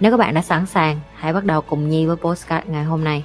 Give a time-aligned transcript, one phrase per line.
[0.00, 3.04] Nếu các bạn đã sẵn sàng, hãy bắt đầu cùng Nhi với postcard ngày hôm
[3.04, 3.24] nay.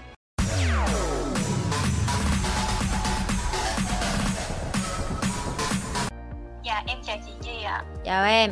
[6.64, 7.84] Dạ em chào chị Nhi ạ.
[8.04, 8.52] Chào em.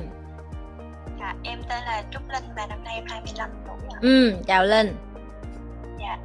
[1.20, 3.98] Dạ em tên là Trúc Linh và năm nay em 25 tuổi ạ.
[4.02, 4.96] Ừ, chào Linh.
[6.00, 6.18] Dạ.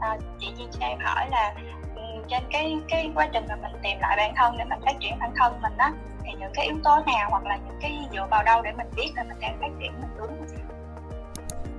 [0.00, 1.54] À, chị Nhi cho em hỏi là
[1.96, 4.94] ừ, trên cái cái quá trình mà mình tìm lại bản thân để mình phát
[5.00, 5.92] triển bản thân mình á
[6.24, 8.86] thì những cái yếu tố nào hoặc là những cái dựa vào đâu để mình
[8.96, 10.46] biết là mình đang phát triển mình đúng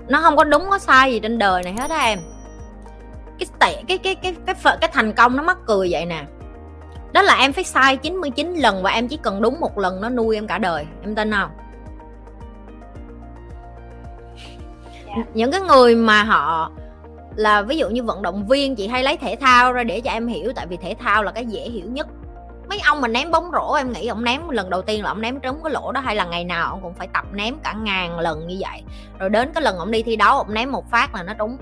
[0.07, 2.19] Nó không có đúng có sai gì trên đời này hết á em.
[3.39, 6.23] Cái tệ cái cái cái cái cái, cái thành công nó mắc cười vậy nè.
[7.13, 10.09] Đó là em phải sai 99 lần và em chỉ cần đúng một lần nó
[10.09, 10.85] nuôi em cả đời.
[11.01, 11.49] Em tin không?
[15.07, 15.23] Dạ.
[15.33, 16.71] Những cái người mà họ
[17.35, 20.11] là ví dụ như vận động viên chị hay lấy thể thao ra để cho
[20.11, 22.07] em hiểu tại vì thể thao là cái dễ hiểu nhất
[22.69, 25.21] mấy ông mà ném bóng rổ, em nghĩ ông ném lần đầu tiên là ông
[25.21, 27.73] ném trúng cái lỗ đó hay là ngày nào ông cũng phải tập ném cả
[27.73, 28.83] ngàn lần như vậy.
[29.19, 31.57] Rồi đến cái lần ông đi thi đấu, ông ném một phát là nó trúng.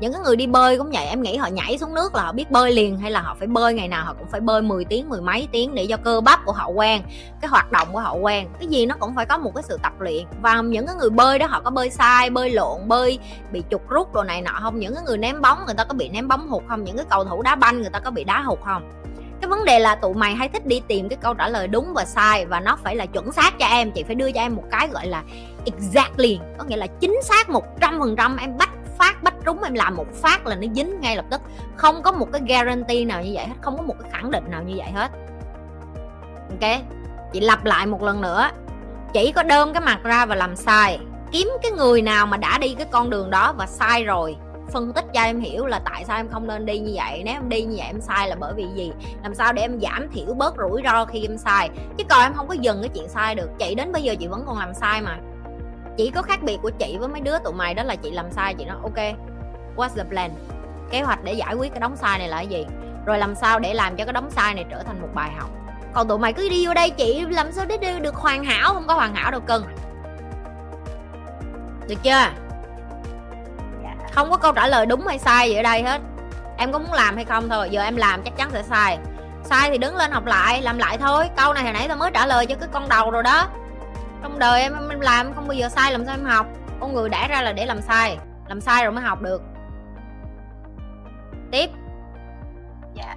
[0.00, 2.32] Những cái người đi bơi cũng vậy, em nghĩ họ nhảy xuống nước là họ
[2.32, 4.84] biết bơi liền hay là họ phải bơi, ngày nào họ cũng phải bơi 10
[4.84, 7.02] tiếng, mười mấy tiếng để cho cơ bắp của họ quen,
[7.40, 8.48] cái hoạt động của họ quen.
[8.58, 10.26] Cái gì nó cũng phải có một cái sự tập luyện.
[10.42, 13.18] Và những cái người bơi đó họ có bơi sai, bơi lộn, bơi
[13.52, 14.78] bị trục rút đồ này nọ không?
[14.78, 16.84] Những cái người ném bóng người ta có bị ném bóng hụt không?
[16.84, 18.90] Những cái cầu thủ đá banh người ta có bị đá hụt không?
[19.40, 21.92] Cái vấn đề là tụi mày hay thích đi tìm cái câu trả lời đúng
[21.94, 23.92] và sai và nó phải là chuẩn xác cho em.
[23.92, 25.22] Chị phải đưa cho em một cái gọi là
[25.64, 28.36] exactly, có nghĩa là chính xác một trăm phần trăm.
[28.36, 31.40] Em bắt phát, bắt trúng, em làm một phát là nó dính ngay lập tức.
[31.76, 34.44] Không có một cái guarantee nào như vậy hết, không có một cái khẳng định
[34.50, 35.10] nào như vậy hết.
[36.50, 36.80] Ok?
[37.32, 38.50] Chị lặp lại một lần nữa.
[39.12, 40.98] Chỉ có đơn cái mặt ra và làm sai.
[41.32, 44.36] Kiếm cái người nào mà đã đi cái con đường đó và sai rồi
[44.72, 47.22] phân tích cho em hiểu là tại sao em không nên đi như vậy.
[47.24, 48.92] Nếu em đi như vậy em sai là bởi vì gì?
[49.22, 51.70] Làm sao để em giảm thiểu bớt rủi ro khi em sai?
[51.98, 53.50] Chứ còn em không có dừng cái chuyện sai được.
[53.58, 55.18] Chị đến bây giờ chị vẫn còn làm sai mà.
[55.96, 58.30] Chỉ có khác biệt của chị với mấy đứa tụi mày đó là chị làm
[58.30, 59.16] sai, chị nói, ok,
[59.76, 60.30] what's the plan?
[60.90, 62.66] Kế hoạch để giải quyết cái đống sai này là cái gì?
[63.06, 65.50] Rồi làm sao để làm cho cái đống sai này trở thành một bài học?
[65.92, 68.74] Còn tụi mày cứ đi vô đây, chị làm sao để được hoàn hảo?
[68.74, 69.62] Không có hoàn hảo đâu, cưng.
[71.88, 72.47] Được chưa?
[74.18, 76.00] Không có câu trả lời đúng hay sai gì ở đây hết.
[76.56, 78.98] Em có muốn làm hay không thôi giờ em làm chắc chắn sẽ sai.
[79.42, 81.28] Sai thì đứng lên học lại làm lại thôi.
[81.36, 83.48] Câu này hồi nãy tao mới trả lời cho cái con đầu rồi đó.
[84.22, 86.46] Trong đời em em làm không bao giờ sai làm sao em học?
[86.80, 88.18] Con người đã ra là để làm sai
[88.48, 89.42] làm sai rồi mới học được.
[91.50, 91.70] Tiếp.
[92.94, 93.14] Dạ.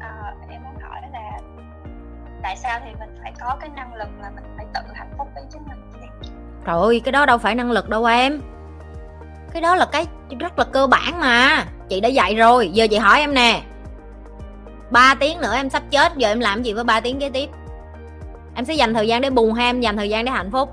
[0.00, 1.38] Ờ, em muốn hỏi là
[2.42, 5.28] tại sao thì mình phải có cái năng lực là mình phải tự hạnh phúc
[5.34, 6.28] với chính mình chị?
[6.66, 8.40] Trời ơi, cái đó đâu phải năng lực đâu em
[9.54, 10.06] Cái đó là cái
[10.38, 11.64] rất là cơ bản mà.
[11.88, 13.62] Chị đã dạy rồi, giờ chị hỏi em nè.
[14.90, 17.48] 3 tiếng nữa em sắp chết, giờ em làm gì với 3 tiếng kế tiếp?
[18.54, 20.68] Em sẽ dành thời gian để buồn hay em dành thời gian để hạnh phúc.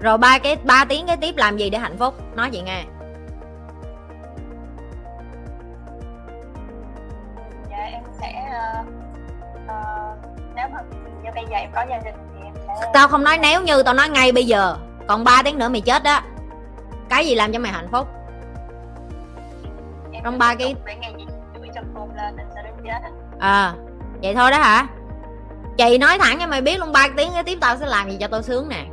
[0.00, 2.14] Rồi ba cái 3 tiếng kế tiếp làm gì để hạnh phúc?
[2.36, 2.84] Nói chị nghe.
[7.70, 8.84] Dạ em sẽ ờ,
[9.68, 10.16] ờ,
[10.56, 10.80] nếu mà
[11.24, 13.82] như bây giờ em có gia đình thì em sẽ Tao không nói nếu như,
[13.82, 14.76] tao nói ngay bây giờ
[15.08, 16.20] Còn 3 tiếng nữa mày chết đó.
[17.08, 18.08] Cái gì làm cho mày hạnh phúc?
[20.12, 21.24] Em trong ba cái- tục để ngày gì
[21.54, 23.08] chửi trong phone lên mình sẽ đến chết.
[23.38, 23.74] À
[24.22, 24.86] vậy thôi đó hả?
[25.78, 28.16] Chị nói thẳng cho mày biết luôn ba tiếng kế tiếp tao sẽ làm gì
[28.20, 28.84] cho tao sướng nè.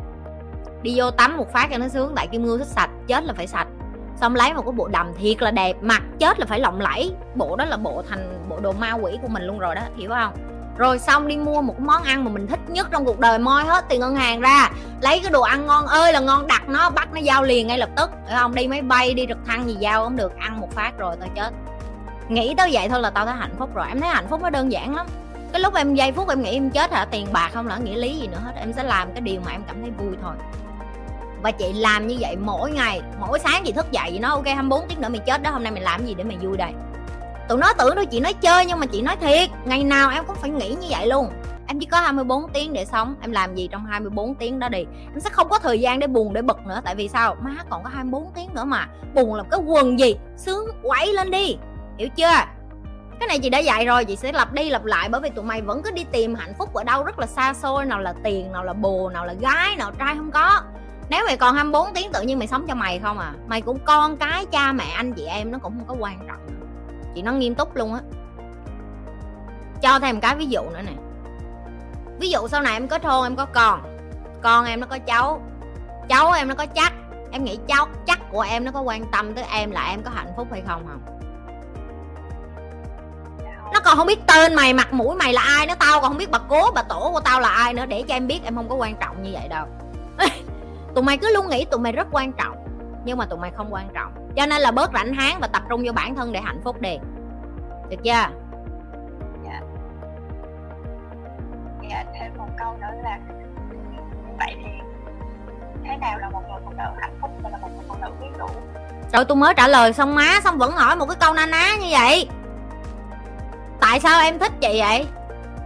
[0.81, 3.34] Đi vô tắm một phát cho nó sướng tại kim ngưu thích sạch chết là
[3.34, 3.68] phải sạch.
[4.16, 7.16] Xong lấy một cái bộ đầm thiệt là đẹp mặt chết là phải lộng lẫy.
[7.36, 10.09] Bộ đó là bộ thành bộ đồ ma quỷ của mình luôn rồi đó hiểu
[10.09, 10.34] không
[10.78, 13.40] rồi xong đi mua một cái món ăn mà mình thích nhất trong cuộc đời
[13.40, 14.69] moi hết tiền ngân hàng ra.
[15.02, 17.78] Lấy cái đồ ăn ngon ơi là ngon, đặt nó, bắt nó giao liền ngay
[17.78, 18.11] lập tức.
[18.28, 18.55] Hiểu không?
[18.55, 21.29] Đi máy bay, đi trực thăng gì giao không được, ăn một phát rồi tao
[21.35, 21.53] chết.
[22.29, 23.85] Nghĩ tới vậy thôi là tao thấy hạnh phúc rồi.
[23.88, 25.08] Em thấy hạnh phúc nó đơn giản lắm.
[25.52, 27.05] Cái lúc em giây phút em nghĩ em chết hả?
[27.05, 28.52] Tiền bạc không là nghĩa lý gì nữa hết.
[28.55, 30.34] Em sẽ làm cái điều mà em cảm thấy vui thôi.
[31.41, 34.46] Và chị làm như vậy mỗi ngày, mỗi sáng chị thức dậy chị nói ok
[34.46, 36.72] 24 tiếng nữa mày chết đó, hôm nay mày làm gì để mày vui đây?
[37.50, 39.50] Tụi nó tưởng đâu chị nói chơi nhưng mà chị nói thiệt.
[39.66, 41.30] Ngày nào em cũng phải nghĩ như vậy luôn.
[41.68, 43.16] Em chỉ có 24 tiếng để sống.
[43.22, 44.86] Em làm gì trong 24 tiếng đó đi?
[45.14, 46.82] Em sẽ không có thời gian để buồn để bực nữa.
[46.86, 47.36] Tại vì sao?
[47.42, 48.88] Má còn có 24 tiếng nữa mà.
[49.14, 50.16] Buồn làm cái quần gì?
[50.38, 51.58] Sướng quẩy lên đi.
[51.97, 52.34] Hiểu chưa?
[53.20, 54.06] Cái này chị đã dạy rồi.
[54.06, 56.53] Chị sẽ lặp đi lặp lại bởi vì tụi mày vẫn cứ đi tìm hạnh
[56.58, 59.34] phúc ở đâu rất là xa xôi, nào là tiền, nào là bồ nào là
[59.34, 60.62] gái, nào trai không có.
[61.09, 63.34] Nếu mày còn 24 tiếng tự nhiên mày sống cho mày không à?
[63.48, 66.54] Mày cũng con cái, cha mẹ, anh chị em nó cũng không có quan trọng
[67.16, 68.00] chị nó nghiêm túc luôn á.
[69.82, 70.91] Cho thêm cái ví dụ nữa nè.
[72.20, 73.82] Ví dụ sau này em kết hôn em có con.
[74.41, 75.41] Con em nó có cháu.
[76.09, 76.94] Cháu em nó có chắc.
[77.32, 80.12] Em nghĩ cháu, chắc của em nó có quan tâm tới em là em có
[80.14, 81.02] hạnh phúc hay không không?
[83.73, 86.17] Nó còn không biết tên mày, mặt mũi mày là ai nữa tao, còn không
[86.17, 87.85] biết bà cố, bà tổ của tao là ai nữa.
[87.85, 89.67] Để cho em biết, em không có quan trọng như vậy đâu.
[90.96, 92.58] Tụi mày cứ luôn nghĩ tụi mày rất quan trọng,
[93.06, 95.64] nhưng mà tụi mày không quan trọng cho nên là bớt rảnh háng và tập
[95.70, 96.97] trung vô bản thân để hạnh phúc đi.
[97.90, 98.11] Được chưa?
[99.46, 99.61] Dạ.
[101.90, 103.20] Dạ thêm một câu nữa là
[104.37, 104.70] vậy thì
[105.84, 108.08] thế nào là một người phụ nữ hạnh phúc và là một người phụ nữ
[108.20, 108.47] quyến rũ
[109.14, 111.76] rồi tôi mới trả lời xong má xong vẫn hỏi một cái câu na ná
[111.81, 112.29] như vậy.
[113.81, 115.08] Tại sao em thích chị vậy?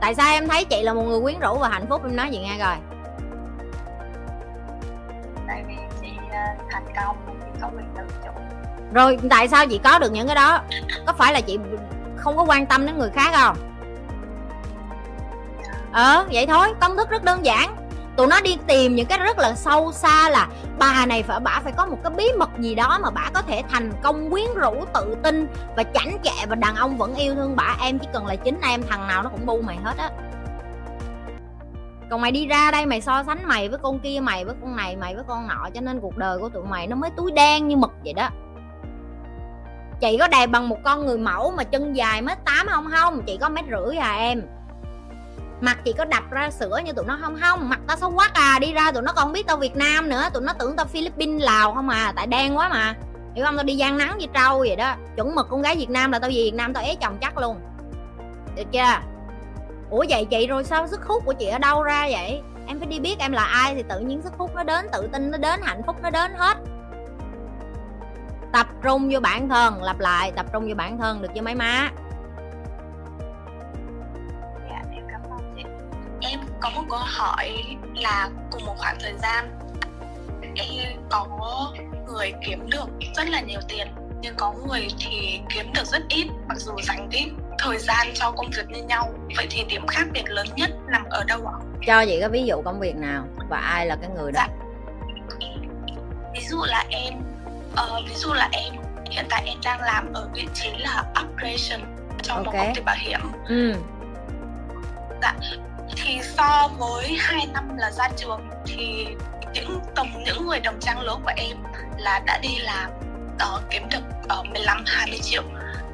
[0.01, 2.01] Tại sao em thấy chị là một người quyến rũ và hạnh phúc?
[2.03, 2.75] Em nói gì nghe rồi
[5.49, 8.31] tại vì chị uh, thành công chị có quyền tự chủ
[8.93, 10.61] rồi, tại sao chị có được những cái đó?
[11.05, 11.57] Có phải là chị
[12.15, 13.57] không có quan tâm đến người khác không?
[15.91, 17.75] Ờ vậy thôi, công thức rất đơn giản.
[18.17, 20.47] Tụi nó đi tìm những cái rất là sâu xa là
[20.79, 23.41] bà này phải, bà phải có một cái bí mật gì đó mà bà có
[23.41, 27.35] thể thành công quyến rũ, tự tin và chảnh chẹ và đàn ông vẫn yêu
[27.35, 27.75] thương bà.
[27.81, 30.09] Em chỉ cần là chính em, thằng nào nó cũng bu mày hết á.
[32.09, 34.75] Còn mày đi ra đây mày so sánh mày với con kia, mày với con
[34.75, 37.31] này, mày với con nọ, cho nên cuộc đời của tụi mày nó mới túi
[37.31, 38.29] đen như mực vậy đó
[40.01, 43.23] chị có đẹp bằng một con người mẫu mà chân dài mét tám không không?
[43.27, 44.41] Chị có mét rưỡi à em?
[45.61, 47.69] Mặt chị có đập ra sữa như tụi nó không không?
[47.69, 50.29] Mặt tao xấu quá à đi ra tụi nó còn biết tao việt nam nữa.
[50.33, 52.13] Tụi nó tưởng tao philippines, lào không à?
[52.15, 52.95] Tại đen quá mà.
[53.35, 53.55] Hiểu không?
[53.55, 54.93] Tao đi gian nắng như trâu vậy đó.
[55.15, 57.37] Chuẩn mực con gái việt nam là tao về việt nam tao ế chồng chắc
[57.37, 57.59] luôn.
[58.55, 58.99] Được chưa?
[59.89, 62.41] Ủa vậy chị rồi sao sức hút của chị ở đâu ra vậy?
[62.67, 65.09] Em phải đi biết em là ai thì tự nhiên sức hút nó đến, tự
[65.13, 66.57] tin nó đến, hạnh phúc nó đến hết
[68.53, 71.55] tập trung vô bản thân lặp lại tập trung vô bản thân được chưa mấy
[71.55, 71.89] má?
[74.69, 75.63] Dạ em cảm ơn chị.
[76.21, 77.51] Em có một câu hỏi
[77.95, 79.59] là cùng một khoảng thời gian
[80.55, 81.27] em có
[82.07, 83.87] người kiếm được rất là nhiều tiền
[84.21, 87.29] nhưng có người thì kiếm được rất ít mặc dù dành ít
[87.59, 89.13] thời gian cho công việc như nhau.
[89.37, 91.57] Vậy thì điểm khác biệt lớn nhất nằm ở đâu ạ?
[91.87, 94.41] Cho chị cái ví dụ công việc nào và ai là cái người đó.
[94.41, 94.47] Dạ.
[96.33, 97.13] ví dụ là em
[97.79, 98.73] ờ, ví dụ là em
[99.11, 101.81] hiện tại em đang làm ở vị trí là operation
[102.21, 102.55] trong một Ok.
[102.55, 103.19] công ty bảo hiểm.
[103.47, 103.73] Ừ.
[105.95, 109.07] Thì so với 2 năm là ra trường thì
[109.53, 111.57] những tổng những người đồng trang lứa của em
[111.97, 112.91] là đã đi làm
[113.55, 114.03] uh, kiếm được
[114.39, 115.43] uh, 15 20 triệu.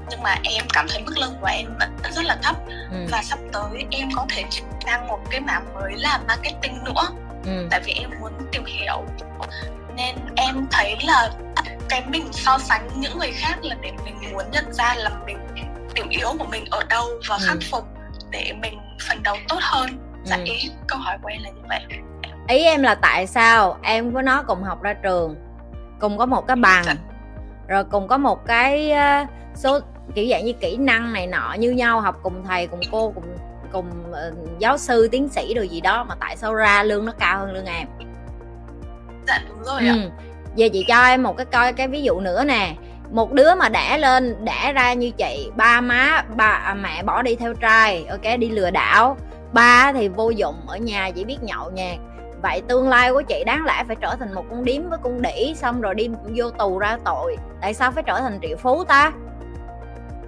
[0.09, 2.55] Nhưng mà em cảm thấy mức lương của em vẫn rất là thấp.
[2.91, 2.97] Ừ.
[3.11, 4.43] Và sắp tới em có thể
[4.85, 7.09] sang một cái mảng mới là marketing nữa.
[7.45, 7.67] Ừ.
[7.71, 9.05] Tại vì em muốn tìm hiểu.
[9.95, 11.29] Nên em thấy là
[11.89, 15.37] cái mình so sánh những người khác là để mình muốn nhận ra là mình
[15.93, 17.45] điểm yếu của mình ở đâu và Ừ.
[17.47, 17.83] khắc phục
[18.31, 18.79] để mình
[19.09, 19.89] phấn đấu tốt hơn
[20.23, 20.43] dạ Ừ.
[20.45, 21.79] ý câu hỏi của em là như vậy
[22.47, 25.35] ý em là tại sao em với nó cùng học ra trường
[25.99, 26.95] cùng có một cái bằng Dạ.
[27.67, 29.79] rồi cùng có một cái ờ, số
[30.15, 33.37] kiểu dạng như kỹ năng này nọ như nhau học cùng thầy cùng cô cùng
[33.71, 37.11] cùng ờ, giáo sư tiến sĩ rồi gì đó mà tại sao ra lương nó
[37.19, 37.87] cao hơn lương em
[39.27, 40.09] dạ đúng rồi ạ ừ
[40.55, 42.75] giờ chị cho em một cái coi cái ví dụ nữa nè.
[43.11, 47.21] Một đứa mà đẻ lên đẻ ra như chị ba má ba à, mẹ bỏ
[47.21, 49.17] đi theo trai ok đi lừa đảo.
[49.53, 51.97] Ba thì vô dụng ở nhà chỉ biết nhậu nhạt
[52.41, 55.21] vậy tương lai của chị đáng lẽ phải trở thành một con điếm với con
[55.21, 57.37] đĩ xong rồi đi vô tù ra tội.
[57.61, 59.11] Tại sao phải trở thành triệu phú ta?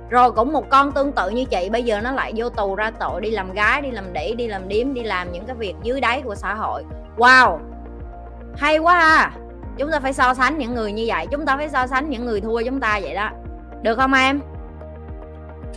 [0.10, 2.92] Rồi cũng một con tương tự như chị bây giờ nó lại vô tù ra
[3.00, 5.74] tội đi làm gái đi làm đĩ đi làm điếm đi làm những cái việc
[5.84, 6.84] dưới đáy của xã hội.
[7.18, 7.60] Wow!
[8.58, 9.32] Hay quá à!
[9.78, 11.28] Chúng ta phải so sánh những người như vậy.
[11.32, 13.30] Chúng ta phải so sánh những người thua chúng ta vậy đó.
[13.82, 14.42] Được không em?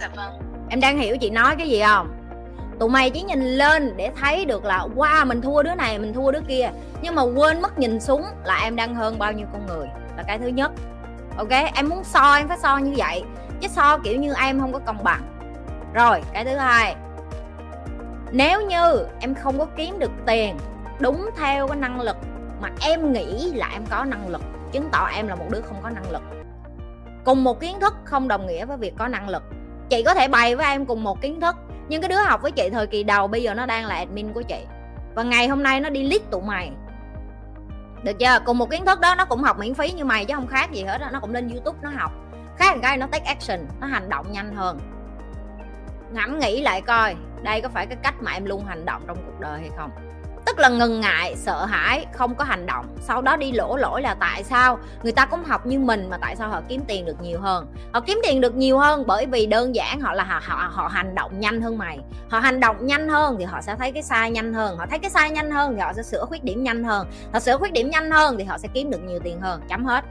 [0.00, 0.32] Dạ vâng.
[0.68, 2.16] Em đang hiểu chị nói cái gì không?
[2.78, 6.12] Tụi mày chỉ nhìn lên để thấy được là wow mình thua đứa này mình
[6.12, 6.70] thua đứa kia.
[7.02, 9.86] Nhưng mà quên mất nhìn xuống là em đang hơn bao nhiêu con người.
[10.16, 10.72] Là cái thứ nhất.
[11.36, 11.50] Ok?
[11.74, 13.24] Em muốn so em phải so như vậy.
[13.60, 15.22] Chứ so kiểu như em không có công bằng.
[15.94, 16.96] Rồi cái thứ hai.
[18.32, 20.56] Nếu như em không có kiếm được tiền
[20.98, 22.16] đúng theo cái năng lực
[22.60, 25.76] mà em nghĩ là em có năng lực, chứng tỏ em là một đứa không
[25.82, 26.22] có năng lực.
[27.24, 29.42] Cùng một kiến thức không đồng nghĩa với việc có năng lực.
[29.90, 31.56] Chị có thể bày với em cùng một kiến thức,
[31.88, 34.32] nhưng cái đứa học với chị thời kỳ đầu bây giờ nó đang là admin
[34.32, 34.66] của chị.
[35.14, 36.72] Và ngày hôm nay nó đi lít tụi mày.
[38.02, 38.38] Được chưa?
[38.44, 40.72] Cùng một kiến thức đó nó cũng học miễn phí như mày chứ không khác
[40.72, 41.08] gì hết đó.
[41.12, 42.12] nó cũng lên youtube nó học.
[42.56, 44.78] Khác một cái nó take action, nó hành động nhanh hơn.
[46.12, 49.16] Ngẫm nghĩ lại coi, đây có phải cái cách mà em luôn hành động trong
[49.26, 49.90] cuộc đời hay không?
[50.60, 52.86] Là ngần ngại sợ hãi không có hành động.
[53.00, 54.78] Sau đó đi lỗ lỗi là tại sao?
[55.02, 57.66] Người ta cũng học như mình mà tại sao họ kiếm tiền được nhiều hơn?
[57.92, 60.88] Họ kiếm tiền được nhiều hơn bởi vì đơn giản họ là họ họ, họ
[60.88, 61.98] hành động nhanh hơn mày.
[62.30, 64.76] Họ hành động nhanh hơn thì họ sẽ thấy cái sai nhanh hơn.
[64.76, 67.06] Họ thấy cái sai nhanh hơn thì họ sẽ sửa khuyết điểm nhanh hơn.
[67.32, 69.60] Họ sửa khuyết điểm nhanh hơn thì họ sẽ kiếm được nhiều tiền hơn.
[69.68, 70.04] Chấm hết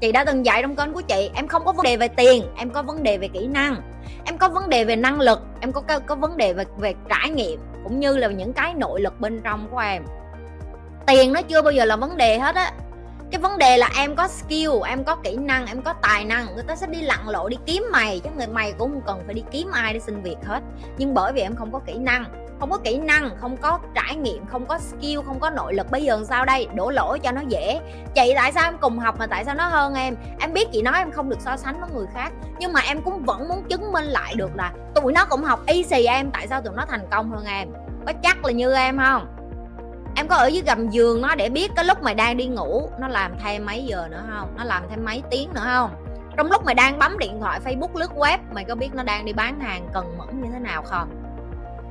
[0.00, 2.44] chị đã từng dạy trong kênh của chị em không có vấn đề về tiền
[2.56, 3.82] em có vấn đề về kỹ năng
[4.24, 7.30] em có vấn đề về năng lực em có có, vấn đề về về trải
[7.30, 10.02] nghiệm cũng như là những cái nội lực bên trong của em.
[11.06, 12.72] Tiền nó chưa bao giờ là vấn đề hết á.
[13.30, 16.46] Cái vấn đề là em có skill em có kỹ năng em có tài năng
[16.54, 19.22] người ta sẽ đi lặn lộ đi kiếm mày chứ người mày cũng không cần
[19.26, 20.60] phải đi kiếm ai để xin việc hết.
[20.98, 22.24] Nhưng bởi vì em không có kỹ năng
[22.60, 25.90] không có kỹ năng, không có trải nghiệm, không có skill, không có nội lực,
[25.90, 26.68] bây giờ sao đây?
[26.74, 27.80] Đổ lỗi cho nó dễ.
[28.14, 30.16] Chị tại sao em cùng học mà tại sao nó hơn em?
[30.40, 33.02] Em biết chị nói em không được so sánh với người khác, nhưng mà em
[33.02, 36.30] cũng vẫn muốn chứng minh lại được là tụi nó cũng học y xì em,
[36.30, 37.68] tại sao tụi nó thành công hơn em?
[38.06, 39.26] Có chắc là như em không?
[40.16, 42.88] Em có ở dưới gầm giường nó để biết cái lúc mày đang đi ngủ,
[42.98, 44.54] nó làm thêm mấy giờ nữa không?
[44.56, 45.90] Nó làm thêm mấy tiếng nữa không?
[46.36, 49.24] Trong lúc mày đang bấm điện thoại, facebook, lướt web, mày có biết nó đang
[49.24, 51.08] đi bán hàng cần mẫn như thế nào không?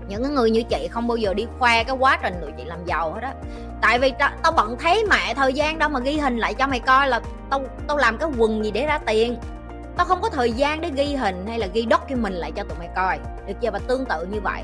[0.09, 2.85] Những người như chị không bao giờ đi khoe cái quá trình tụi chị làm
[2.85, 3.33] giàu hết á.
[3.81, 6.67] Tại vì tao, tao bận thấy mẹ thời gian đâu mà ghi hình lại cho
[6.67, 9.37] mày coi là tao tao làm cái quần gì để ra tiền.
[9.97, 12.77] Tao không có thời gian để ghi hình hay là ghi document lại cho tụi
[12.79, 13.19] mày coi.
[13.47, 13.71] Được chưa?
[13.71, 14.61] Và tương tự như vậy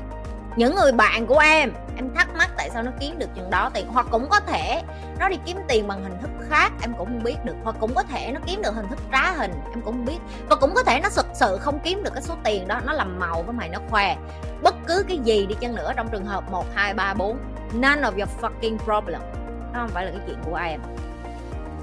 [0.56, 3.70] những người bạn của em em thắc mắc tại sao nó kiếm được chừng đó
[3.74, 3.86] tiền.
[3.88, 4.82] Hoặc cũng có thể
[5.18, 7.56] nó đi kiếm tiền bằng hình thức khác em cũng không biết được.
[7.64, 10.18] Hoặc cũng có thể nó kiếm được hình thức trá hình em cũng không biết.
[10.48, 12.92] Và cũng có thể nó thực sự không kiếm được cái số tiền đó nó
[12.92, 14.16] làm màu với mày nó khoe
[14.62, 17.38] bất cứ cái gì đi chăng nữa trong trường hợp 1, 2, 3, 4
[17.74, 19.20] none of your fucking problem.
[19.72, 20.80] Nó không phải là cái chuyện của em.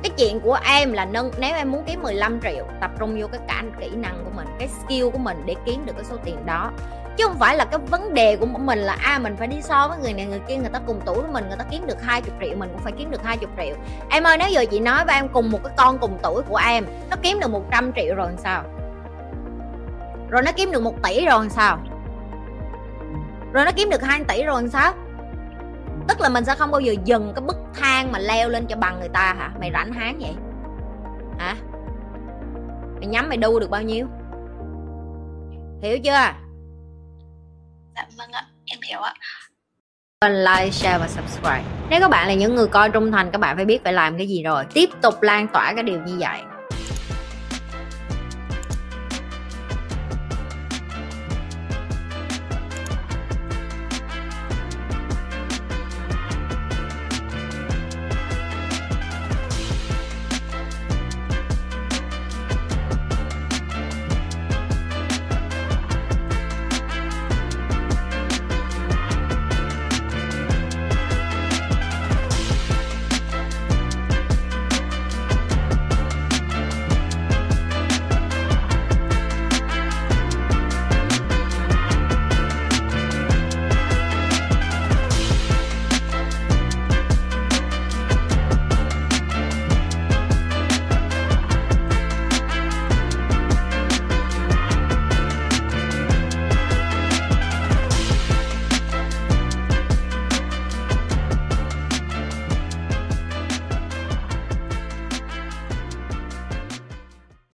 [0.04, 3.28] Cái chuyện của em là nâng nếu em muốn kiếm 15 triệu tập trung vô
[3.28, 6.18] cái cả kỹ năng của mình cái skill của mình để kiếm được cái số
[6.26, 6.72] tiền đó
[7.18, 9.62] chứ không phải là cái vấn đề của mình là a à, mình phải đi
[9.62, 11.88] so với người này người kia người ta cùng tuổi với mình người ta kiếm
[11.88, 13.76] được 20 triệu mình cũng phải kiếm được 20 triệu.
[14.10, 16.56] Em ơi nếu giờ chị nói với em cùng một cái con cùng tuổi của
[16.56, 18.64] em nó kiếm được 100 triệu rồi sao?
[20.30, 21.78] Rồi nó kiếm được 1 tỷ rồi sao?
[23.54, 24.94] Rồi nó kiếm được 2 tỷ rồi sao?
[26.08, 28.76] Tức là mình sẽ không bao giờ dừng cái bức thang mà leo lên cho
[28.76, 29.52] bằng người ta hả?
[29.60, 30.34] Mày rảnh háng vậy?
[31.38, 31.56] Hả?
[32.96, 34.08] Mày nhắm mày đu được bao nhiêu?
[35.82, 36.34] Hiểu chưa?
[37.96, 39.14] Dạ vâng ạ em hiểu ạ
[40.30, 41.64] like, share và subscribe.
[41.90, 44.18] Nếu các bạn là những người coi trung thành, các bạn phải biết phải làm
[44.18, 44.66] cái gì rồi.
[44.74, 46.40] Tiếp tục lan tỏa cái điều như vậy.